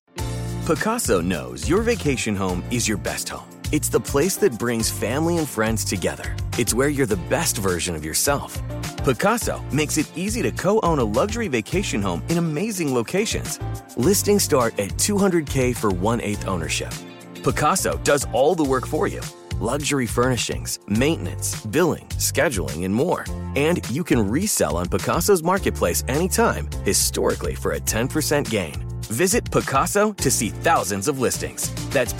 Pacaso 0.64 1.22
knows 1.22 1.68
your 1.68 1.82
vacation 1.82 2.36
home 2.36 2.62
is 2.70 2.86
your 2.86 2.98
best 2.98 3.28
home. 3.28 3.48
It's 3.72 3.88
the 3.88 4.00
place 4.00 4.36
that 4.36 4.58
brings 4.58 4.90
family 4.90 5.38
and 5.38 5.48
friends 5.48 5.84
together. 5.84 6.36
It's 6.58 6.74
where 6.74 6.88
you're 6.88 7.06
the 7.06 7.16
best 7.16 7.56
version 7.56 7.96
of 7.96 8.04
yourself. 8.04 8.60
Pacaso 8.98 9.60
makes 9.72 9.98
it 9.98 10.10
easy 10.16 10.42
to 10.42 10.52
co-own 10.52 10.98
a 10.98 11.04
luxury 11.04 11.48
vacation 11.48 12.02
home 12.02 12.22
in 12.28 12.38
amazing 12.38 12.94
locations. 12.94 13.58
Listings 13.96 14.44
start 14.44 14.78
at 14.78 14.90
200K 14.90 15.74
for 15.74 15.90
one-eighth 15.90 16.46
ownership. 16.46 16.92
Pacaso 17.36 18.02
does 18.04 18.26
all 18.32 18.54
the 18.54 18.64
work 18.64 18.86
for 18.86 19.08
you 19.08 19.22
luxury 19.62 20.06
furnishings, 20.06 20.80
maintenance, 20.88 21.64
billing, 21.66 22.08
scheduling, 22.18 22.84
and 22.84 22.92
more. 22.92 23.24
And 23.54 23.88
you 23.90 24.02
can 24.02 24.28
resell 24.28 24.76
on 24.76 24.86
Pacaso's 24.86 25.42
marketplace 25.42 26.02
anytime, 26.08 26.68
historically 26.84 27.54
for 27.54 27.74
a 27.74 27.80
10% 27.80 28.50
gain. 28.50 28.84
Visit 29.02 29.44
Pacaso 29.44 30.16
to 30.16 30.30
see 30.30 30.48
thousands 30.48 31.06
of 31.06 31.20
listings. 31.20 31.72
That's 31.90 32.12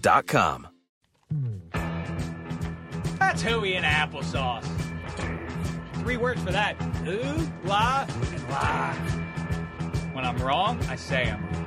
dot 0.00 0.26
com. 0.26 0.68
That's 3.18 3.42
hooey 3.42 3.74
and 3.74 3.84
applesauce. 3.84 4.64
Three 5.94 6.16
words 6.16 6.42
for 6.42 6.52
that. 6.52 6.76
Ooh, 7.06 7.50
la, 7.64 8.06
la. 8.50 8.92
When 10.12 10.24
I'm 10.24 10.36
wrong, 10.38 10.78
I 10.88 10.96
say 10.96 11.30
I'm 11.30 11.42
wrong. 11.42 11.66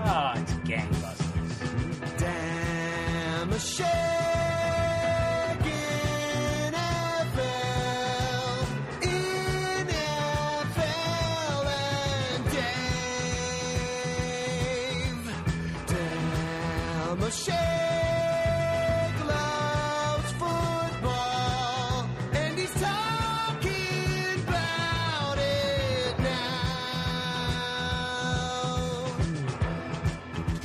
Ah, 0.00 0.40
it's 0.40 0.57
Damn 3.58 3.86
a 3.86 3.87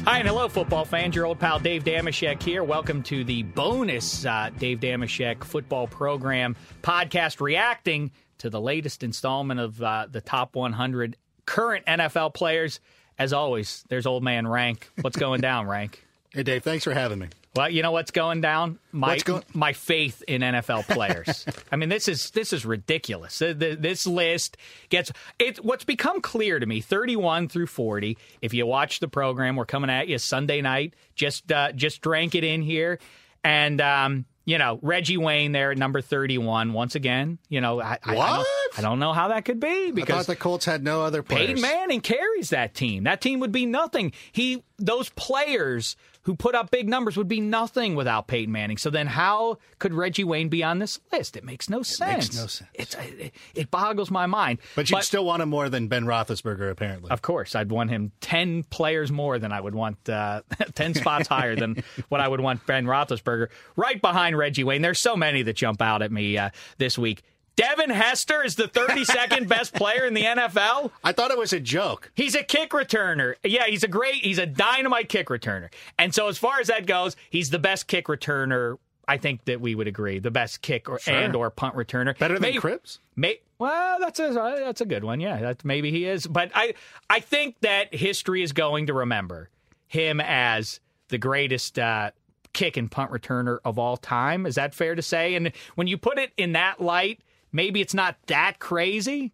Hi 0.05 0.19
and 0.19 0.27
hello, 0.27 0.49
football 0.49 0.83
fans. 0.83 1.15
Your 1.15 1.25
old 1.25 1.39
pal 1.39 1.59
Dave 1.59 1.85
Dameshek 1.85 2.43
here. 2.43 2.61
Welcome 2.61 3.03
to 3.03 3.23
the 3.23 3.43
bonus 3.43 4.25
uh, 4.25 4.49
Dave 4.59 4.81
Dameshek 4.81 5.45
football 5.45 5.87
program 5.87 6.57
podcast 6.81 7.39
reacting 7.39 8.11
to 8.39 8.49
the 8.49 8.59
latest 8.59 9.01
installment 9.01 9.61
of 9.61 9.81
uh, 9.81 10.07
the 10.11 10.19
top 10.19 10.57
100 10.57 11.15
current 11.45 11.85
NFL 11.85 12.33
players. 12.33 12.81
As 13.17 13.31
always, 13.31 13.85
there's 13.87 14.05
old 14.05 14.23
man 14.23 14.45
Rank. 14.45 14.89
What's 14.99 15.15
going 15.15 15.39
down, 15.39 15.67
Rank? 15.67 16.05
Hey, 16.33 16.43
Dave, 16.43 16.63
thanks 16.63 16.83
for 16.83 16.93
having 16.93 17.19
me. 17.19 17.29
Well, 17.55 17.69
you 17.69 17.83
know 17.83 17.91
what's 17.91 18.09
going 18.09 18.41
down? 18.41 18.79
My 18.91 19.19
go- 19.19 19.43
my 19.53 19.73
faith 19.73 20.23
in 20.27 20.41
NFL 20.41 20.87
players. 20.87 21.45
I 21.71 21.75
mean, 21.75 21.89
this 21.89 22.07
is 22.07 22.31
this 22.31 22.51
is 22.51 22.65
ridiculous. 22.65 23.37
Th- 23.37 23.57
th- 23.59 23.77
This 23.79 24.07
list 24.07 24.57
gets 24.89 25.11
it. 25.37 25.63
What's 25.63 25.83
become 25.83 26.19
clear 26.21 26.59
to 26.59 26.65
me, 26.65 26.81
thirty-one 26.81 27.49
through 27.49 27.67
forty. 27.67 28.17
If 28.41 28.55
you 28.55 28.65
watch 28.65 28.99
the 29.01 29.07
program, 29.07 29.55
we're 29.55 29.65
coming 29.67 29.91
at 29.91 30.07
you 30.07 30.17
Sunday 30.17 30.61
night. 30.61 30.95
Just 31.13 31.51
uh, 31.51 31.71
just 31.73 32.01
drank 32.01 32.33
it 32.33 32.43
in 32.43 32.63
here, 32.63 32.97
and 33.43 33.79
um, 33.81 34.25
you 34.45 34.57
know 34.57 34.79
Reggie 34.81 35.17
Wayne 35.17 35.51
there 35.51 35.69
at 35.71 35.77
number 35.77 36.01
thirty-one 36.01 36.73
once 36.73 36.95
again. 36.95 37.37
You 37.49 37.61
know, 37.61 37.79
I, 37.79 37.99
I- 38.03 38.13
I, 38.13 38.15
What? 38.15 38.27
don't, 38.35 38.62
I 38.77 38.81
don't 38.81 38.99
know 38.99 39.13
how 39.13 39.27
that 39.29 39.45
could 39.45 39.59
be 39.59 39.91
because 39.91 40.13
I 40.13 40.17
thought 40.19 40.27
the 40.27 40.35
Colts 40.35 40.65
had 40.65 40.83
no 40.83 41.03
other 41.03 41.21
players. 41.23 41.47
Peyton 41.47 41.61
Manning 41.61 42.01
carries 42.01 42.49
that 42.49 42.73
team. 42.73 43.03
That 43.03 43.21
team 43.21 43.39
would 43.39 43.51
be 43.51 43.65
nothing. 43.65 44.13
He 44.31 44.63
those 44.77 45.09
players 45.09 45.95
who 46.23 46.35
put 46.35 46.55
up 46.55 46.71
big 46.71 46.87
numbers 46.87 47.17
would 47.17 47.27
be 47.27 47.41
nothing 47.41 47.95
without 47.95 48.27
Peyton 48.27 48.51
Manning. 48.51 48.77
So 48.77 48.89
then 48.89 49.07
how 49.07 49.57
could 49.79 49.93
Reggie 49.93 50.23
Wayne 50.23 50.47
be 50.49 50.63
on 50.63 50.79
this 50.79 50.99
list? 51.11 51.35
It 51.35 51.43
makes 51.43 51.69
no 51.69 51.83
sense. 51.83 52.27
makes 52.27 52.35
no 52.35 52.47
sense. 52.47 52.69
It's 52.73 52.95
it, 52.95 53.33
it 53.53 53.71
boggles 53.71 54.09
my 54.09 54.25
mind. 54.25 54.59
But 54.75 54.89
you 54.89 55.01
still 55.01 55.25
want 55.25 55.41
him 55.41 55.49
more 55.49 55.69
than 55.69 55.87
Ben 55.87 56.05
Roethlisberger, 56.05 56.71
apparently. 56.71 57.11
Of 57.11 57.21
course, 57.21 57.55
I'd 57.55 57.71
want 57.71 57.89
him 57.89 58.11
10 58.21 58.63
players 58.63 59.11
more 59.11 59.37
than 59.37 59.51
I 59.51 59.59
would 59.59 59.75
want, 59.75 60.09
uh, 60.09 60.41
10 60.75 60.95
spots 60.95 61.27
higher 61.27 61.55
than 61.55 61.83
what 62.09 62.21
I 62.21 62.27
would 62.27 62.39
want 62.39 62.65
Ben 62.65 62.85
Roethlisberger. 62.85 63.49
Right 63.75 64.01
behind 64.01 64.37
Reggie 64.37 64.63
Wayne. 64.63 64.81
There's 64.81 64.99
so 64.99 65.15
many 65.17 65.43
that 65.43 65.57
jump 65.57 65.81
out 65.81 66.01
at 66.01 66.11
me 66.11 66.37
uh, 66.37 66.51
this 66.77 66.97
week. 66.97 67.21
Devin 67.55 67.91
Hester 67.91 68.43
is 68.43 68.55
the 68.55 68.67
32nd 68.67 69.47
best 69.47 69.73
player 69.73 70.05
in 70.05 70.13
the 70.13 70.23
NFL. 70.23 70.91
I 71.03 71.11
thought 71.11 71.31
it 71.31 71.37
was 71.37 71.53
a 71.53 71.59
joke. 71.59 72.11
He's 72.15 72.33
a 72.35 72.43
kick 72.43 72.71
returner. 72.71 73.35
Yeah, 73.43 73.65
he's 73.67 73.83
a 73.83 73.87
great, 73.87 74.15
he's 74.15 74.39
a 74.39 74.45
dynamite 74.45 75.07
kick 75.09 75.27
returner. 75.27 75.71
And 75.99 76.13
so, 76.15 76.27
as 76.27 76.37
far 76.37 76.59
as 76.59 76.67
that 76.67 76.85
goes, 76.87 77.15
he's 77.29 77.51
the 77.51 77.59
best 77.59 77.87
kick 77.87 78.05
returner. 78.07 78.77
I 79.07 79.17
think 79.17 79.45
that 79.45 79.59
we 79.59 79.75
would 79.75 79.87
agree, 79.87 80.19
the 80.19 80.31
best 80.31 80.61
kick 80.61 80.87
or 80.89 80.99
and 81.07 81.35
or 81.35 81.49
punt 81.49 81.75
returner. 81.75 82.17
Better 82.17 82.35
than 82.35 82.41
May- 82.41 82.57
Cribbs? 82.57 82.99
May, 83.15 83.39
well, 83.59 83.97
that's 83.99 84.19
a 84.19 84.31
that's 84.31 84.81
a 84.81 84.85
good 84.85 85.03
one. 85.03 85.19
Yeah, 85.19 85.39
that 85.41 85.65
maybe 85.65 85.91
he 85.91 86.05
is. 86.05 86.25
But 86.25 86.51
I 86.55 86.73
I 87.09 87.19
think 87.19 87.59
that 87.61 87.93
history 87.93 88.41
is 88.41 88.53
going 88.53 88.87
to 88.87 88.93
remember 88.93 89.49
him 89.87 90.21
as 90.21 90.79
the 91.09 91.17
greatest 91.17 91.77
uh, 91.77 92.11
kick 92.53 92.77
and 92.77 92.89
punt 92.89 93.11
returner 93.11 93.59
of 93.65 93.77
all 93.77 93.97
time. 93.97 94.45
Is 94.45 94.55
that 94.55 94.73
fair 94.73 94.95
to 94.95 95.01
say? 95.01 95.35
And 95.35 95.51
when 95.75 95.87
you 95.87 95.97
put 95.97 96.17
it 96.17 96.31
in 96.37 96.53
that 96.53 96.79
light, 96.81 97.19
maybe 97.53 97.79
it's 97.79 97.93
not 97.93 98.17
that 98.27 98.59
crazy. 98.59 99.31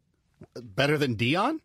Better 0.62 0.98
than 1.00 1.16
Deion? 1.16 1.60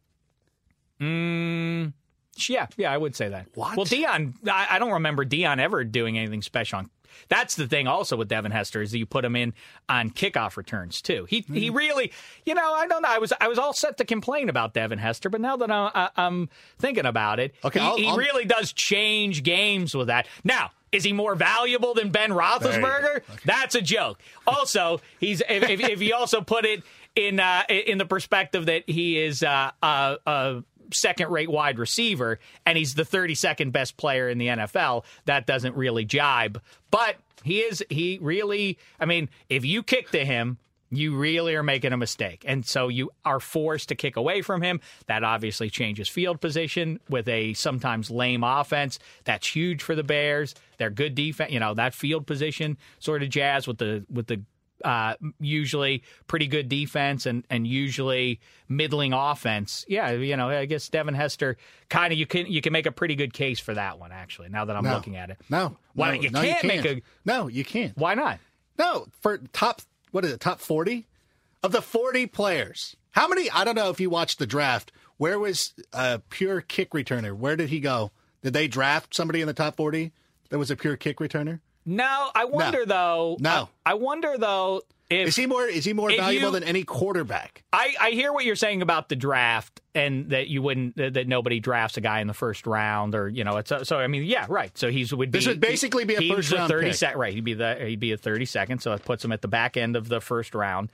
Yeah, 1.01 2.67
yeah, 2.77 2.93
I 2.93 2.97
would 2.97 3.15
say 3.15 3.29
that. 3.29 3.47
What? 3.55 3.77
Well, 3.77 3.87
Deion, 3.87 4.35
I, 4.49 4.67
I 4.71 4.79
don't 4.79 4.93
remember 4.93 5.25
Deion 5.25 5.59
ever 5.59 5.85
doing 5.85 6.19
anything 6.19 6.43
special. 6.43 6.81
On, 6.81 6.91
that's 7.29 7.55
the 7.55 7.69
thing. 7.69 7.87
Also 7.87 8.17
with 8.17 8.29
Devin 8.29 8.51
Hester 8.51 8.83
is 8.83 8.91
that 8.91 8.99
you 8.99 9.07
put 9.07 9.25
him 9.25 9.37
in 9.37 9.55
on 9.89 10.11
kickoff 10.11 10.57
returns 10.57 11.01
too. 11.01 11.27
He 11.29 11.45
he 11.53 11.69
Hmm. 11.69 11.77
really, 11.77 12.13
you 12.45 12.55
know, 12.55 12.75
I 12.75 12.89
don't 12.89 13.03
know. 13.03 13.09
I 13.09 13.19
was 13.19 13.33
I 13.41 13.47
was 13.49 13.59
all 13.59 13.73
set 13.73 13.99
to 13.99 14.05
complain 14.05 14.49
about 14.49 14.75
Devin 14.75 14.99
Hester, 14.99 15.31
but 15.31 15.41
now 15.41 15.57
that 15.59 15.71
I, 15.71 15.91
I, 15.95 16.09
I'm 16.17 16.49
thinking 16.79 17.07
about 17.07 17.39
it, 17.39 17.55
Okay, 17.65 17.79
he, 17.81 17.87
I'll- 17.87 17.97
he 17.99 18.07
I'll- 18.09 18.17
really 18.17 18.45
does 18.45 18.73
change 18.73 19.43
games 19.43 19.95
with 19.95 20.09
that. 20.09 20.27
Now. 20.43 20.71
Is 20.95 21.05
he 21.05 21.13
more 21.13 21.35
valuable 21.35 21.95
than 21.95 22.11
Ben 22.11 22.31
Roethlisberger? 22.31 23.23
That's 23.45 23.75
a 23.75 23.83
joke. 23.83 24.21
Also, 24.47 25.01
he's 25.19 25.41
if, 25.41 25.69
if, 25.69 25.81
if 25.81 26.03
you 26.03 26.15
also 26.15 26.41
put 26.41 26.65
it 26.65 26.83
in 27.17 27.41
uh, 27.41 27.63
in 27.69 27.99
the 27.99 28.07
perspective 28.07 28.67
that 28.67 28.89
he 28.89 29.19
is 29.19 29.43
uh, 29.43 29.71
a, 29.83 30.17
a 30.27 30.65
second 30.93 31.31
rate 31.31 31.51
wide 31.51 31.79
receiver 31.79 32.39
and 32.65 32.79
he's 32.79 32.95
the 32.95 33.03
32nd 33.03 33.73
best 33.73 33.97
player 33.97 34.29
in 34.29 34.39
the 34.39 34.49
NFL, 34.49 35.05
that 35.25 35.47
doesn't 35.47 35.77
really 35.77 36.05
jibe. 36.05 36.61
But 36.91 37.17
he 37.43 37.61
is 37.61 37.85
he 37.91 38.19
really 38.23 38.79
I 39.01 39.07
mean, 39.07 39.29
if 39.49 39.65
you 39.65 39.83
kick 39.83 40.11
to 40.11 40.25
him, 40.25 40.59
you 40.91 41.17
really 41.17 41.55
are 41.55 41.63
making 41.63 41.93
a 41.93 41.97
mistake. 41.97 42.45
And 42.47 42.65
so 42.65 42.89
you 42.89 43.11
are 43.25 43.41
forced 43.41 43.89
to 43.89 43.95
kick 43.95 44.17
away 44.17 44.43
from 44.43 44.63
him. 44.63 44.81
That 45.07 45.25
obviously 45.25 45.71
changes 45.71 46.09
field 46.09 46.41
position 46.41 47.01
with 47.09 47.29
a 47.29 47.55
sometimes 47.55 48.11
lame 48.11 48.45
offense. 48.45 48.99
That's 49.25 49.47
huge 49.47 49.83
for 49.83 49.95
the 49.95 50.05
Bears. 50.05 50.55
They're 50.79 50.91
good 50.91 51.15
defense, 51.15 51.53
you 51.53 51.61
know, 51.61 51.75
that 51.75 51.95
field 51.95 52.27
position 52.27 52.77
sort 52.99 53.23
of 53.23 53.29
jazz 53.31 53.67
with 53.67 53.79
the 53.79 54.05
with 54.11 54.27
the 54.27 54.43
uh, 54.85 55.15
usually 55.41 56.03
pretty 56.27 56.47
good 56.47 56.69
defense 56.69 57.25
and, 57.27 57.45
and 57.49 57.67
usually 57.67 58.41
middling 58.69 59.13
offense. 59.15 59.85
Yeah, 59.89 60.11
you 60.11 60.37
know, 60.37 60.51
I 60.51 60.67
guess 60.67 60.89
Devin 60.89 61.15
Hester 61.15 61.57
kind 61.89 62.13
of 62.13 62.19
you 62.19 62.27
can 62.27 62.47
you 62.47 62.61
can 62.61 62.73
make 62.73 62.85
a 62.87 62.93
pretty 62.93 63.15
good 63.15 63.33
case 63.33 63.59
for 63.61 63.73
that 63.75 63.99
one 63.99 64.13
actually. 64.13 64.49
Now 64.51 64.65
that 64.67 64.77
I'm 64.77 64.85
No. 64.85 64.95
looking 64.95 65.17
at 65.17 65.31
it, 65.31 65.39
No, 65.49 65.77
Why 65.95 66.17
no, 66.17 66.23
you 66.23 66.31
no, 66.31 66.43
can't 66.43 66.65
make 66.65 66.85
a 66.85 67.01
no, 67.25 67.47
you 67.47 67.65
can't. 67.65 67.97
why 67.97 68.15
not? 68.15 68.41
No, 68.79 69.07
for 69.21 69.39
top 69.53 69.81
what 70.11 70.25
is 70.25 70.33
it? 70.33 70.41
Top 70.41 70.61
forty 70.61 71.07
of 71.63 71.73
the 71.73 71.81
forty 71.81 72.27
players. 72.27 72.97
How 73.13 73.29
many? 73.29 73.49
I 73.51 73.65
don't 73.65 73.77
know 73.77 73.91
if 73.91 74.01
you 74.01 74.11
watched 74.11 74.39
the 74.41 74.47
draft. 74.47 74.93
Where 75.17 75.39
was 75.39 75.73
a 75.93 76.19
pure 76.29 76.61
kick 76.61 76.91
returner? 76.91 77.33
Where 77.33 77.55
did 77.57 77.69
he 77.71 77.79
go? 77.81 78.11
Did 78.43 78.53
they 78.53 78.67
draft 78.69 79.15
somebody 79.15 79.41
in 79.41 79.47
the 79.47 79.55
top 79.55 79.77
forty 79.77 80.13
that 80.51 80.59
was 80.59 80.71
a 80.71 80.77
pure 80.77 80.97
kick 80.97 81.19
returner? 81.19 81.61
No, 81.87 82.31
I 82.35 82.47
wonder 82.47 82.87
though. 82.87 83.37
No. 83.41 83.69
I, 83.85 83.91
I 83.91 83.95
wonder 83.95 84.37
though 84.39 84.83
if 85.11 85.29
Is 85.29 85.37
he 85.37 85.45
more? 85.45 85.67
Is 85.67 85.85
he 85.85 85.93
more 85.93 86.09
valuable 86.11 86.47
you- 86.49 86.53
than 86.53 86.65
any 86.65 86.83
quarterback? 86.83 87.63
I, 87.75 87.95
I 88.01 88.11
hear 88.13 88.33
what 88.33 88.47
you're 88.47 88.57
saying 88.57 88.81
about 88.81 89.11
the 89.11 89.17
draft 89.17 89.83
and 89.95 90.31
that 90.31 90.49
you 90.49 90.63
wouldn't 90.63 90.97
that, 90.97 91.13
that 91.15 91.29
nobody 91.29 91.61
drafts 91.61 91.99
a 91.99 92.01
guy 92.01 92.21
in 92.21 92.27
the 92.27 92.33
first 92.33 92.67
round 92.67 93.15
or 93.15 93.29
you 93.29 93.45
know 93.45 93.59
it's 93.59 93.71
so 93.83 93.99
I 93.99 94.07
mean 94.07 94.25
yeah 94.25 94.47
right 94.49 94.77
so 94.79 94.91
he's 94.91 95.15
would 95.15 95.31
be 95.31 95.39
This 95.39 95.47
would 95.47 95.61
basically 95.61 96.07
be 96.07 96.15
a 96.17 96.35
first 96.35 96.51
round 96.53 96.71
30 96.71 96.87
pick. 96.87 96.95
sec- 96.95 97.17
right 97.17 97.35
he'd 97.35 97.45
be 97.45 97.53
the 97.55 97.75
he'd 97.87 98.01
be 98.01 98.13
a 98.13 98.17
30 98.17 98.47
second 98.47 98.79
so 98.81 98.93
it 98.95 99.05
puts 99.05 99.23
him 99.23 99.31
at 99.33 99.43
the 99.43 99.49
back 99.49 99.77
end 99.77 99.95
of 99.95 100.09
the 100.09 100.21
first 100.23 100.55
round. 100.55 100.91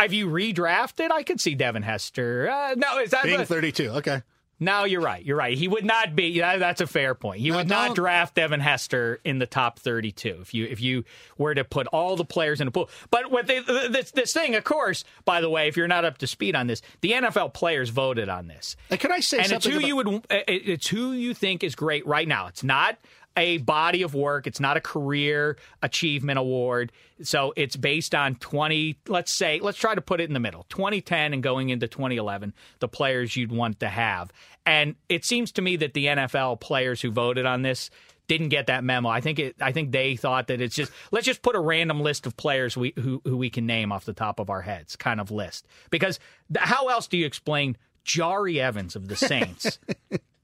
Have 0.00 0.12
you 0.12 0.26
redrafted? 0.26 1.12
I 1.12 1.22
could 1.22 1.40
see 1.40 1.54
Devin 1.54 1.82
Hester. 1.82 2.50
Uh, 2.50 2.74
no, 2.76 2.98
is 2.98 3.10
that 3.12 3.22
Being 3.22 3.44
thirty-two. 3.44 3.90
Okay. 3.90 4.22
No, 4.62 4.84
you're 4.84 5.00
right. 5.00 5.24
You're 5.24 5.36
right. 5.36 5.56
He 5.56 5.68
would 5.68 5.84
not 5.84 6.14
be. 6.14 6.28
Yeah, 6.28 6.56
that's 6.58 6.80
a 6.80 6.86
fair 6.86 7.14
point. 7.14 7.40
He 7.40 7.50
No, 7.50 7.56
would 7.56 7.68
not 7.68 7.94
draft 7.94 8.34
Devin 8.36 8.60
Hester 8.60 9.20
in 9.24 9.38
the 9.38 9.46
top 9.46 9.78
32 9.78 10.38
if 10.40 10.54
you 10.54 10.64
if 10.66 10.80
you 10.80 11.04
were 11.36 11.54
to 11.54 11.64
put 11.64 11.86
all 11.88 12.16
the 12.16 12.24
players 12.24 12.60
in 12.60 12.68
a 12.68 12.70
pool. 12.70 12.88
But 13.10 13.30
what 13.30 13.46
they, 13.46 13.58
this 13.60 14.10
this 14.12 14.32
thing, 14.32 14.54
of 14.54 14.64
course, 14.64 15.04
by 15.24 15.40
the 15.40 15.50
way, 15.50 15.68
if 15.68 15.76
you're 15.76 15.88
not 15.88 16.04
up 16.04 16.18
to 16.18 16.26
speed 16.26 16.54
on 16.54 16.66
this, 16.68 16.80
the 17.00 17.12
NFL 17.12 17.52
players 17.54 17.88
voted 17.88 18.28
on 18.28 18.46
this, 18.46 18.76
And 18.90 19.00
can 19.00 19.10
I 19.12 19.20
say 19.20 19.38
and 19.38 19.50
it's 19.52 19.66
who 19.66 19.76
about- 19.78 19.86
you 19.88 19.96
would 19.96 20.26
it's 20.30 20.86
who 20.88 21.12
you 21.12 21.34
think 21.34 21.64
is 21.64 21.74
great 21.74 22.06
right 22.06 22.28
now. 22.28 22.46
It's 22.46 22.62
not 22.64 22.98
a 23.36 23.58
body 23.58 24.02
of 24.02 24.14
work. 24.14 24.46
It's 24.46 24.60
not 24.60 24.76
a 24.76 24.80
career 24.80 25.56
achievement 25.82 26.38
award. 26.38 26.92
So 27.22 27.52
it's 27.56 27.76
based 27.76 28.14
on 28.14 28.34
20, 28.36 28.98
let's 29.08 29.36
say, 29.36 29.60
let's 29.60 29.78
try 29.78 29.94
to 29.94 30.00
put 30.00 30.20
it 30.20 30.24
in 30.24 30.34
the 30.34 30.40
middle 30.40 30.66
2010 30.68 31.32
and 31.32 31.42
going 31.42 31.70
into 31.70 31.88
2011, 31.88 32.52
the 32.80 32.88
players 32.88 33.36
you'd 33.36 33.52
want 33.52 33.80
to 33.80 33.88
have. 33.88 34.32
And 34.66 34.96
it 35.08 35.24
seems 35.24 35.52
to 35.52 35.62
me 35.62 35.76
that 35.76 35.94
the 35.94 36.06
NFL 36.06 36.60
players 36.60 37.00
who 37.00 37.10
voted 37.10 37.46
on 37.46 37.62
this 37.62 37.90
didn't 38.28 38.48
get 38.48 38.66
that 38.68 38.84
memo. 38.84 39.08
I 39.08 39.20
think 39.20 39.38
it. 39.38 39.56
I 39.60 39.72
think 39.72 39.90
they 39.90 40.16
thought 40.16 40.46
that 40.46 40.60
it's 40.60 40.74
just 40.74 40.92
let's 41.10 41.26
just 41.26 41.42
put 41.42 41.56
a 41.56 41.60
random 41.60 42.00
list 42.00 42.24
of 42.26 42.36
players 42.36 42.76
we 42.76 42.94
who 42.98 43.20
who 43.24 43.36
we 43.36 43.50
can 43.50 43.66
name 43.66 43.92
off 43.92 44.04
the 44.04 44.12
top 44.12 44.38
of 44.38 44.48
our 44.48 44.62
heads, 44.62 44.96
kind 44.96 45.20
of 45.20 45.30
list. 45.30 45.66
Because 45.90 46.18
how 46.56 46.88
else 46.88 47.08
do 47.08 47.18
you 47.18 47.26
explain 47.26 47.76
Jahri 48.06 48.58
Evans 48.58 48.96
of 48.96 49.08
the 49.08 49.16
Saints 49.16 49.78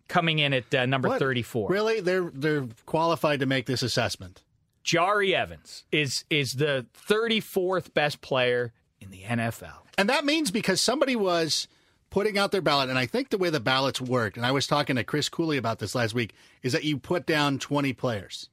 coming 0.08 0.38
in 0.38 0.52
at 0.52 0.74
uh, 0.74 0.86
number 0.86 1.08
What? 1.08 1.18
34? 1.18 1.70
Really, 1.70 2.00
they're 2.00 2.30
they're 2.32 2.66
qualified 2.86 3.40
to 3.40 3.46
make 3.46 3.66
this 3.66 3.82
assessment. 3.82 4.42
Jahri 4.84 5.32
Evans 5.32 5.84
is 5.92 6.24
is 6.30 6.54
the 6.54 6.86
34th 7.06 7.92
best 7.94 8.20
player 8.20 8.72
in 9.00 9.10
the 9.10 9.22
NFL. 9.22 9.82
And 9.96 10.08
that 10.08 10.24
means 10.24 10.50
because 10.50 10.80
somebody 10.80 11.16
was 11.16 11.68
putting 12.10 12.38
out 12.38 12.52
their 12.52 12.62
ballot, 12.62 12.88
and 12.88 12.98
I 12.98 13.06
think 13.06 13.28
the 13.28 13.38
way 13.38 13.50
the 13.50 13.60
ballots 13.60 14.00
worked, 14.00 14.36
and 14.36 14.46
I 14.46 14.52
was 14.52 14.66
talking 14.66 14.96
to 14.96 15.04
Chris 15.04 15.28
Cooley 15.28 15.56
about 15.58 15.78
this 15.78 15.94
last 15.94 16.14
week, 16.14 16.32
is 16.62 16.72
that 16.72 16.84
you 16.84 16.96
put 16.96 17.26
down 17.26 17.58
20 17.58 17.92
players. 17.92 18.48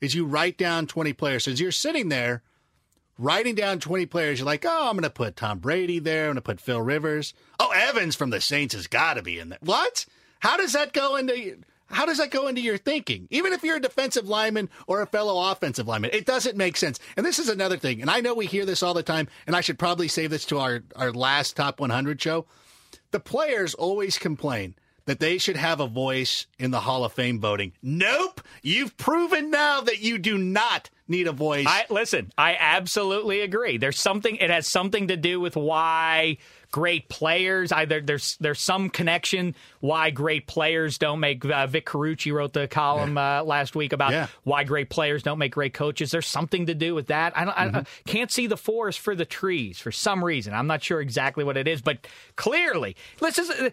Is 0.00 0.14
you 0.14 0.26
write 0.26 0.58
down 0.58 0.86
20 0.86 1.12
players. 1.12 1.46
As 1.46 1.60
you're 1.60 1.72
sitting 1.72 2.08
there 2.08 2.42
writing 3.18 3.54
down 3.54 3.78
20 3.78 4.06
players, 4.06 4.38
you're 4.38 4.46
like, 4.46 4.64
oh, 4.66 4.88
I'm 4.88 4.94
going 4.94 5.02
to 5.02 5.10
put 5.10 5.36
Tom 5.36 5.58
Brady 5.58 5.98
there. 5.98 6.24
I'm 6.24 6.28
going 6.28 6.36
to 6.36 6.42
put 6.42 6.60
Phil 6.60 6.80
Rivers. 6.80 7.34
Oh, 7.58 7.70
Evans 7.74 8.16
from 8.16 8.30
the 8.30 8.40
Saints 8.40 8.74
has 8.74 8.86
got 8.86 9.14
to 9.14 9.22
be 9.22 9.38
in 9.38 9.50
there. 9.50 9.58
What? 9.62 10.06
How 10.40 10.56
does 10.56 10.72
that 10.72 10.92
go 10.92 11.16
into 11.16 11.58
how 11.92 12.06
does 12.06 12.18
that 12.18 12.30
go 12.30 12.46
into 12.46 12.60
your 12.60 12.78
thinking? 12.78 13.26
Even 13.30 13.52
if 13.52 13.64
you're 13.64 13.76
a 13.76 13.80
defensive 13.80 14.28
lineman 14.28 14.70
or 14.86 15.02
a 15.02 15.06
fellow 15.06 15.50
offensive 15.50 15.88
lineman, 15.88 16.10
it 16.12 16.24
doesn't 16.24 16.56
make 16.56 16.76
sense. 16.76 17.00
And 17.16 17.26
this 17.26 17.38
is 17.38 17.48
another 17.48 17.76
thing, 17.76 18.00
and 18.00 18.10
I 18.10 18.20
know 18.20 18.34
we 18.34 18.46
hear 18.46 18.64
this 18.64 18.82
all 18.82 18.94
the 18.94 19.02
time, 19.02 19.28
and 19.46 19.56
I 19.56 19.60
should 19.60 19.78
probably 19.78 20.08
save 20.08 20.30
this 20.30 20.44
to 20.46 20.58
our, 20.58 20.82
our 20.94 21.12
last 21.12 21.56
top 21.56 21.80
100 21.80 22.20
show. 22.22 22.46
The 23.10 23.20
players 23.20 23.74
always 23.74 24.18
complain 24.18 24.76
that 25.06 25.18
they 25.18 25.38
should 25.38 25.56
have 25.56 25.80
a 25.80 25.88
voice 25.88 26.46
in 26.58 26.70
the 26.70 26.80
Hall 26.80 27.04
of 27.04 27.12
Fame 27.12 27.40
voting. 27.40 27.72
Nope. 27.82 28.40
You've 28.62 28.96
proven 28.96 29.50
now 29.50 29.80
that 29.80 30.00
you 30.00 30.18
do 30.18 30.38
not 30.38 30.90
need 31.08 31.26
a 31.26 31.32
voice. 31.32 31.66
I 31.68 31.86
listen. 31.90 32.30
I 32.38 32.56
absolutely 32.60 33.40
agree. 33.40 33.76
There's 33.76 33.98
something. 33.98 34.36
It 34.36 34.50
has 34.50 34.70
something 34.70 35.08
to 35.08 35.16
do 35.16 35.40
with 35.40 35.56
why 35.56 36.38
great 36.70 37.08
players. 37.08 37.72
Either 37.72 38.00
there's 38.00 38.36
there's 38.40 38.60
some 38.60 38.90
connection 38.90 39.54
why 39.80 40.10
great 40.10 40.46
players 40.46 40.98
don't 40.98 41.20
make. 41.20 41.44
Uh, 41.44 41.66
Vic 41.66 41.86
Carucci 41.86 42.32
wrote 42.32 42.52
the 42.52 42.66
column 42.68 43.16
uh, 43.18 43.42
last 43.42 43.74
week 43.76 43.92
about 43.92 44.12
Yeah. 44.12 44.26
why 44.44 44.64
great 44.64 44.90
players 44.90 45.22
don't 45.22 45.38
make 45.38 45.52
great 45.52 45.74
coaches. 45.74 46.10
There's 46.10 46.26
something 46.26 46.66
to 46.66 46.74
do 46.74 46.94
with 46.94 47.06
that. 47.08 47.36
I, 47.36 47.44
don't, 47.44 47.54
Mm-hmm. 47.56 47.72
don't- 47.72 47.88
can't 48.06 48.30
see 48.32 48.46
the 48.46 48.56
forest 48.56 48.98
for 49.00 49.14
the 49.14 49.24
trees 49.24 49.78
for 49.78 49.92
some 49.92 50.24
reason. 50.24 50.54
I'm 50.54 50.66
not 50.66 50.82
sure 50.82 51.00
exactly 51.00 51.44
what 51.44 51.56
it 51.56 51.68
is, 51.68 51.80
but 51.82 52.06
clearly, 52.36 52.96
let's 53.20 53.36
just. 53.36 53.50
uh, 53.52 53.70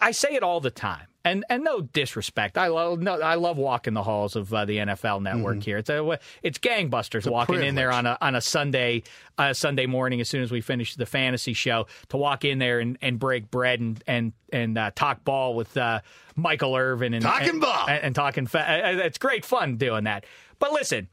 I 0.00 0.10
say 0.12 0.34
it 0.34 0.42
all 0.42 0.60
the 0.60 0.70
time, 0.70 1.06
and 1.24 1.44
and 1.48 1.64
no 1.64 1.80
disrespect. 1.80 2.56
I 2.56 2.68
love 2.68 3.00
no, 3.00 3.20
I 3.20 3.34
love 3.34 3.58
walking 3.58 3.94
the 3.94 4.02
halls 4.02 4.36
of 4.36 4.52
uh, 4.52 4.64
the 4.64 4.78
NFL 4.78 5.22
Network 5.22 5.62
here. 5.62 5.78
It's 5.78 5.90
a 5.90 6.18
it's 6.42 6.58
gangbusters 6.58 7.30
walking 7.30 7.62
in 7.62 7.74
there 7.74 7.92
on 7.92 8.06
a 8.06 8.16
on 8.20 8.34
a 8.34 8.40
Sunday 8.40 9.02
uh, 9.36 9.52
Sunday 9.52 9.86
morning 9.86 10.20
as 10.20 10.28
soon 10.28 10.42
as 10.42 10.50
we 10.50 10.60
finish 10.60 10.94
the 10.94 11.06
fantasy 11.06 11.52
show 11.52 11.86
to 12.08 12.16
walk 12.16 12.44
in 12.44 12.58
there 12.58 12.80
and, 12.80 12.98
and 13.02 13.18
break 13.18 13.50
bread 13.50 13.80
and 13.80 14.02
and 14.06 14.32
and 14.52 14.78
uh, 14.78 14.90
talk 14.94 15.24
ball 15.24 15.54
with 15.54 15.76
uh, 15.76 16.00
Michael 16.36 16.76
Irvin 16.76 17.14
and 17.14 17.22
Talking 17.22 17.48
and, 17.50 17.60
ball. 17.60 17.86
and, 17.88 18.04
and 18.04 18.14
talking. 18.14 18.46
Fa- 18.46 18.60
uh, 18.86 18.90
it's 19.04 19.18
great 19.18 19.44
fun 19.44 19.76
doing 19.76 20.04
that. 20.04 20.24
But 20.58 20.72
listen. 20.72 21.08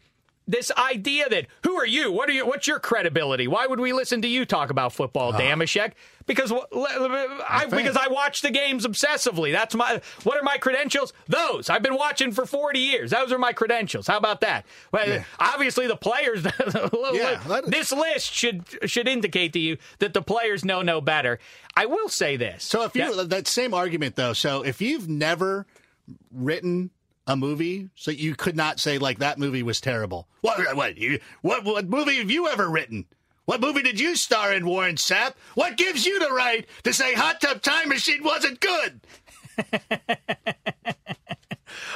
This 0.48 0.72
idea 0.78 1.28
that 1.30 1.48
who 1.64 1.76
are 1.78 1.88
you? 1.88 2.12
What 2.12 2.30
are 2.30 2.34
you? 2.34 2.46
What's 2.46 2.68
your 2.68 2.80
credibility? 2.80 3.48
Why 3.48 3.66
would 3.66 3.80
we 3.80 3.94
listen 3.94 4.22
to 4.22 4.28
you 4.28 4.46
talk 4.46 4.70
about 4.70 4.94
football, 4.94 5.30
uh-huh. 5.30 5.42
Dameshek? 5.42 5.94
Because 6.28 6.52
I, 6.52 7.66
because 7.70 7.98
I 7.98 8.08
watch 8.10 8.42
the 8.42 8.52
games 8.52 8.86
obsessively. 8.86 9.52
That's 9.52 9.74
my. 9.76 10.02
What 10.24 10.38
are 10.38 10.44
my 10.44 10.58
credentials? 10.58 11.14
Those 11.28 11.70
I've 11.70 11.82
been 11.84 11.96
watching 11.96 12.32
for 12.32 12.46
forty 12.46 12.80
years. 12.80 13.12
Those 13.12 13.32
are 13.32 13.38
my 13.40 13.54
credentials. 13.54 14.08
How 14.08 14.18
about 14.18 14.42
that? 14.42 14.66
Well, 14.92 15.24
obviously 15.40 15.88
the 15.88 15.98
players. 15.98 16.46
Yeah, 17.16 17.42
that- 17.48 17.66
this 17.68 17.92
list 17.92 18.34
should 18.34 18.66
should 18.86 19.08
indicate 19.08 19.54
to 19.54 19.60
you 19.60 19.78
that 20.00 20.14
the 20.14 20.22
players 20.22 20.66
know 20.66 20.82
no 20.82 21.02
better. 21.02 21.40
I 21.76 21.86
will 21.86 22.10
say 22.10 22.38
this. 22.38 22.64
So 22.64 22.84
if 22.84 22.96
you 22.96 23.16
that- 23.16 23.30
that 23.30 23.48
same 23.48 23.74
argument 23.74 24.16
though, 24.16 24.34
so 24.34 24.64
if 24.64 24.82
you've 24.82 25.08
never 25.08 25.66
written 26.32 26.92
a 27.28 27.36
movie, 27.36 27.90
so 27.96 28.12
you 28.12 28.36
could 28.36 28.56
not 28.56 28.80
say 28.80 28.98
like 28.98 29.20
that 29.20 29.40
movie 29.40 29.64
was 29.64 29.82
terrible. 29.82 30.28
What 30.42 30.76
what 30.76 30.98
you, 30.98 31.20
what 31.42 31.64
what 31.64 31.88
movie 31.88 32.18
have 32.18 32.32
you 32.32 32.48
ever 32.48 32.70
written? 32.70 33.06
What 33.46 33.62
movie 33.62 33.84
did 33.84 34.00
you 34.00 34.16
star 34.16 34.54
in, 34.54 34.66
Warren 34.66 34.96
Sapp? 34.96 35.34
What 35.54 35.78
gives 35.78 36.06
you 36.06 36.20
the 36.20 36.32
right 36.32 36.68
to 36.84 36.94
say 36.94 37.14
Hot 37.14 37.40
Tub 37.42 37.62
Time 37.62 37.90
Machine 37.90 38.24
wasn't 38.24 38.60
good? 38.60 39.02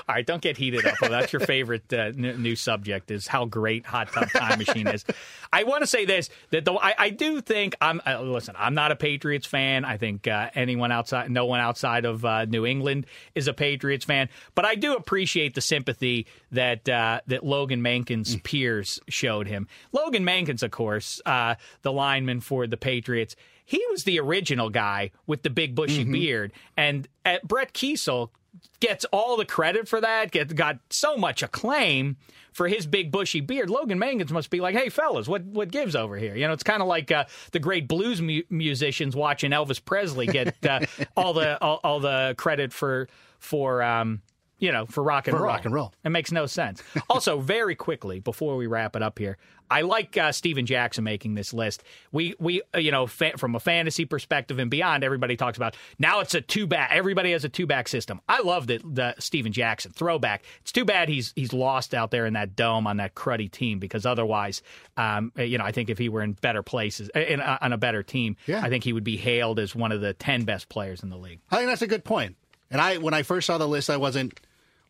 All 0.07 0.15
right, 0.15 0.25
don't 0.25 0.41
get 0.41 0.57
heated 0.57 0.85
up. 0.85 0.95
Well, 1.01 1.11
that's 1.11 1.33
your 1.33 1.39
favorite 1.41 1.91
uh, 1.91 2.11
n- 2.17 2.41
new 2.41 2.55
subject 2.55 3.11
is 3.11 3.27
how 3.27 3.45
great 3.45 3.85
Hot 3.85 4.11
Tub 4.11 4.29
Time 4.29 4.59
Machine 4.59 4.87
is. 4.87 5.05
I 5.53 5.63
want 5.63 5.81
to 5.81 5.87
say 5.87 6.05
this 6.05 6.29
that 6.51 6.65
though 6.65 6.77
I, 6.77 6.93
I 6.97 7.09
do 7.09 7.41
think 7.41 7.75
I'm 7.81 8.01
uh, 8.05 8.21
listen. 8.21 8.55
I'm 8.57 8.73
not 8.73 8.91
a 8.91 8.95
Patriots 8.95 9.47
fan. 9.47 9.85
I 9.85 9.97
think 9.97 10.27
uh, 10.27 10.49
anyone 10.55 10.91
outside, 10.91 11.31
no 11.31 11.45
one 11.45 11.59
outside 11.59 12.05
of 12.05 12.23
uh, 12.25 12.45
New 12.45 12.65
England 12.65 13.05
is 13.35 13.47
a 13.47 13.53
Patriots 13.53 14.05
fan. 14.05 14.29
But 14.55 14.65
I 14.65 14.75
do 14.75 14.95
appreciate 14.95 15.55
the 15.55 15.61
sympathy 15.61 16.27
that 16.51 16.87
uh, 16.87 17.21
that 17.27 17.43
Logan 17.43 17.81
Mankins' 17.81 18.41
peers 18.43 18.99
showed 19.07 19.47
him. 19.47 19.67
Logan 19.91 20.23
Mankins, 20.23 20.63
of 20.63 20.71
course, 20.71 21.21
uh, 21.25 21.55
the 21.81 21.91
lineman 21.91 22.41
for 22.41 22.67
the 22.67 22.77
Patriots. 22.77 23.35
He 23.65 23.83
was 23.91 24.03
the 24.03 24.19
original 24.19 24.71
guy 24.71 25.11
with 25.27 25.43
the 25.43 25.51
big 25.51 25.75
bushy 25.75 26.03
beard, 26.03 26.51
and 26.75 27.07
at 27.23 27.47
Brett 27.47 27.71
Keisel 27.73 28.29
gets 28.79 29.05
all 29.05 29.37
the 29.37 29.45
credit 29.45 29.87
for 29.87 30.01
that, 30.01 30.31
get, 30.31 30.55
got 30.55 30.79
so 30.89 31.17
much 31.17 31.43
acclaim 31.43 32.17
for 32.51 32.67
his 32.67 32.85
big 32.85 33.11
bushy 33.11 33.41
beard. 33.41 33.69
Logan 33.69 33.99
Mankins 33.99 34.31
must 34.31 34.49
be 34.49 34.59
like, 34.59 34.75
hey, 34.75 34.89
fellas, 34.89 35.27
what, 35.27 35.43
what 35.43 35.71
gives 35.71 35.95
over 35.95 36.17
here? 36.17 36.35
You 36.35 36.47
know, 36.47 36.53
it's 36.53 36.63
kind 36.63 36.81
of 36.81 36.87
like 36.87 37.11
uh, 37.11 37.25
the 37.51 37.59
great 37.59 37.87
blues 37.87 38.21
mu- 38.21 38.43
musicians 38.49 39.15
watching 39.15 39.51
Elvis 39.51 39.83
Presley 39.83 40.27
get 40.27 40.55
uh, 40.65 40.85
all 41.17 41.33
the 41.33 41.61
all, 41.61 41.79
all 41.83 41.99
the 41.99 42.35
credit 42.37 42.73
for 42.73 43.07
for 43.39 43.81
um, 43.81 44.21
you 44.59 44.71
know, 44.71 44.85
for 44.85 45.03
rock 45.03 45.27
and 45.27 45.35
For 45.35 45.43
roll. 45.43 45.51
rock 45.53 45.65
and 45.65 45.73
roll. 45.73 45.93
It 46.03 46.09
makes 46.09 46.31
no 46.31 46.45
sense. 46.45 46.83
also, 47.09 47.39
very 47.39 47.75
quickly 47.75 48.19
before 48.19 48.55
we 48.57 48.67
wrap 48.67 48.95
it 48.95 49.01
up 49.01 49.17
here, 49.17 49.37
I 49.71 49.81
like 49.81 50.17
uh, 50.17 50.31
Steven 50.31 50.65
Jackson 50.65 51.03
making 51.03 51.35
this 51.35 51.53
list. 51.53 51.83
We 52.11 52.33
we 52.39 52.61
uh, 52.73 52.79
you 52.79 52.91
know 52.91 53.05
fa- 53.07 53.37
from 53.37 53.55
a 53.55 53.59
fantasy 53.59 54.05
perspective 54.05 54.57
and 54.59 54.69
beyond, 54.71 55.03
everybody 55.03 55.37
talks 55.37 55.57
about 55.57 55.77
now 55.99 56.21
it's 56.21 56.33
a 56.33 56.41
two 56.41 56.65
back. 56.67 56.89
Everybody 56.91 57.31
has 57.33 57.43
a 57.45 57.49
two 57.49 57.67
back 57.67 57.87
system. 57.87 58.19
I 58.27 58.41
love 58.41 58.67
the 58.67 58.79
the 58.83 59.15
Steven 59.19 59.51
Jackson 59.51 59.91
throwback. 59.91 60.43
It's 60.61 60.71
too 60.71 60.85
bad 60.85 61.07
he's 61.07 61.33
he's 61.35 61.53
lost 61.53 61.93
out 61.93 62.09
there 62.11 62.25
in 62.25 62.33
that 62.33 62.55
dome 62.55 62.87
on 62.87 62.97
that 62.97 63.13
cruddy 63.15 63.49
team 63.51 63.77
because 63.79 64.05
otherwise, 64.07 64.61
um, 64.97 65.31
you 65.37 65.57
know, 65.59 65.65
I 65.65 65.71
think 65.71 65.89
if 65.89 65.97
he 65.99 66.09
were 66.09 66.23
in 66.23 66.33
better 66.33 66.63
places 66.63 67.11
uh, 67.15 67.19
in, 67.19 67.39
uh, 67.39 67.59
on 67.61 67.71
a 67.71 67.77
better 67.77 68.01
team, 68.01 68.37
Yeah. 68.47 68.61
I 68.63 68.69
think 68.69 68.83
he 68.83 68.91
would 68.93 69.03
be 69.03 69.17
hailed 69.17 69.59
as 69.59 69.75
one 69.75 69.91
of 69.91 70.01
the 70.01 70.13
ten 70.15 70.45
best 70.45 70.67
players 70.69 71.03
in 71.03 71.09
the 71.09 71.17
league. 71.17 71.39
I 71.51 71.57
think 71.57 71.69
that's 71.69 71.83
a 71.83 71.87
good 71.87 72.03
point. 72.03 72.35
And 72.71 72.79
I, 72.81 72.97
when 72.97 73.13
I 73.15 73.23
first 73.23 73.47
saw 73.47 73.57
the 73.57 73.67
list, 73.67 73.89
I 73.89 73.97
wasn't. 73.97 74.39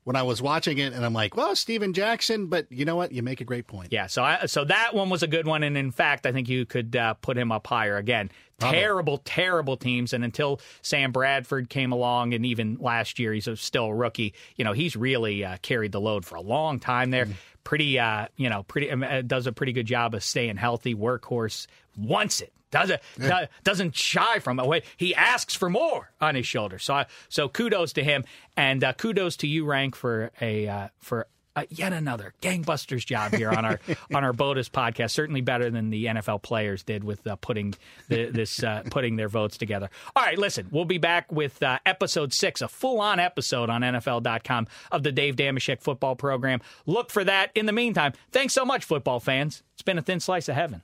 When 0.06 0.16
I 0.16 0.24
was 0.24 0.42
watching 0.42 0.80
it, 0.80 0.94
and 0.94 1.06
I'm 1.06 1.14
like, 1.14 1.36
well, 1.36 1.56
Steven 1.56 1.94
Jackson, 1.94 2.48
but 2.48 2.72
you 2.72 2.84
know 2.84 2.96
what? 2.96 3.12
You 3.12 3.22
make 3.22 3.42
a 3.42 3.44
great 3.44 3.68
point. 3.68 3.92
Yeah, 3.92 4.08
so 4.08 4.24
I, 4.24 4.48
so 4.48 4.64
that 4.66 4.96
one 4.96 5.10
was 5.10 5.22
a 5.22 5.28
good 5.28 5.46
one, 5.46 5.62
and 5.62 5.78
in 5.78 5.92
fact, 5.92 6.26
I 6.26 6.32
think 6.32 6.50
you 6.50 6.66
could 6.66 6.96
uh, 6.96 7.14
put 7.16 7.38
him 7.38 7.52
up 7.52 7.68
higher 7.68 7.98
again. 7.98 8.32
Terrible, 8.60 9.20
terrible 9.20 9.78
teams, 9.78 10.14
and 10.14 10.24
until 10.24 10.62
Sam 10.82 11.12
Bradford 11.12 11.70
came 11.70 11.92
along, 11.92 12.34
and 12.34 12.46
even 12.46 12.78
last 12.80 13.20
year, 13.20 13.34
he's 13.34 13.48
still 13.60 13.86
a 13.86 13.94
rookie. 13.94 14.34
You 14.56 14.66
know, 14.66 14.74
he's 14.74 14.96
really 14.96 15.46
uh, 15.46 15.58
carried 15.62 15.92
the 15.92 16.02
load 16.02 16.26
for 16.26 16.36
a 16.36 16.42
long 16.42 16.80
time 16.80 17.12
there. 17.12 17.28
Pretty, 17.64 18.00
uh, 18.00 18.28
you 18.36 18.50
know, 18.50 18.64
pretty 18.64 18.90
um, 18.90 19.04
uh, 19.04 19.22
does 19.22 19.48
a 19.48 19.52
pretty 19.52 19.74
good 19.74 19.86
job 19.86 20.16
of 20.16 20.24
staying 20.24 20.58
healthy. 20.58 20.96
Workhorse 20.96 21.68
wants 21.96 22.42
it. 22.42 22.52
Does 22.72 22.90
it 22.90 23.02
do- 23.18 23.48
doesn't 23.64 23.96
shy 23.96 24.40
from 24.40 24.60
it. 24.60 24.66
Wait, 24.68 24.84
He 24.98 25.16
asks 25.16 25.56
for 25.56 25.70
more 25.70 26.12
on 26.22 26.36
his 26.36 26.46
shoulder. 26.46 26.80
So, 26.80 26.94
I, 26.94 27.06
so 27.28 27.50
kudos 27.50 27.94
to 27.94 28.04
him, 28.04 28.24
and 28.56 28.84
uh, 28.84 28.94
kudos 28.94 29.38
to 29.38 29.48
you, 29.48 29.66
Rank, 29.66 29.96
for 29.96 30.32
a 30.40 30.68
uh, 30.68 30.88
for 31.00 31.28
uh, 31.56 31.64
yet 31.70 31.92
another 31.92 32.34
gangbusters 32.42 33.06
job 33.06 33.34
here 33.34 33.50
on 33.50 33.66
our 33.66 33.80
on 34.14 34.24
our 34.24 34.34
Botus 34.34 34.70
podcast. 34.70 35.12
Certainly 35.12 35.42
better 35.42 35.70
than 35.70 35.90
the 35.90 36.06
NFL 36.06 36.42
players 36.44 36.84
did 36.84 37.04
with 37.04 37.26
uh, 37.26 37.36
putting 37.38 37.74
the, 38.08 38.26
this 38.26 38.64
uh, 38.64 38.84
putting 38.92 39.16
their 39.16 39.30
votes 39.30 39.58
together. 39.58 39.90
All 40.16 40.24
right, 40.24 40.38
listen, 40.38 40.68
we'll 40.72 40.86
be 40.86 41.00
back 41.00 41.32
with 41.32 41.62
uh, 41.64 41.80
episode 41.86 42.34
six, 42.34 42.62
a 42.62 42.68
full 42.68 43.02
on 43.02 43.20
episode 43.20 43.70
on 43.70 43.82
NFL.com 43.82 44.68
of 44.92 45.04
the 45.04 45.12
Dave 45.12 45.36
Dameshek 45.36 45.82
football 45.82 46.16
program. 46.16 46.62
Look 46.86 47.10
for 47.10 47.24
that. 47.24 47.52
In 47.56 47.66
the 47.66 47.74
meantime, 47.74 48.14
thanks 48.32 48.54
so 48.54 48.64
much, 48.64 48.86
football 48.86 49.20
fans. 49.20 49.64
It's 49.74 49.82
been 49.82 49.98
a 49.98 50.04
thin 50.04 50.20
slice 50.20 50.50
of 50.50 50.56
heaven. 50.56 50.84